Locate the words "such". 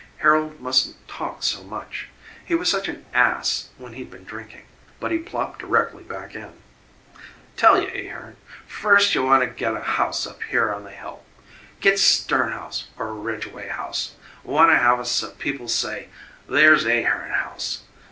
2.71-2.87